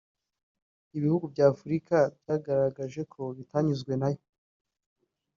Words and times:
ibihugu 0.97 1.25
bya 1.33 1.45
Afurika 1.53 1.95
byagaragaje 2.19 3.01
ko 3.13 3.21
bitanyuzwe 3.37 3.91
na 4.01 4.09
yo 4.13 4.21